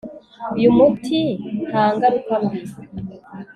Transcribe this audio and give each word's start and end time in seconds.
uyu 0.57 0.69
muti 0.77 1.21
nta 1.69 1.85
ngaruka 1.95 2.33
mbi 2.43 2.59